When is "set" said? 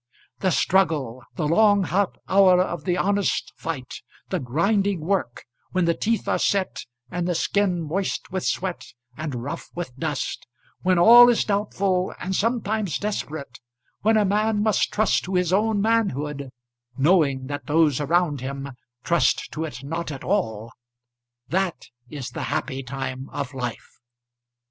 6.39-6.87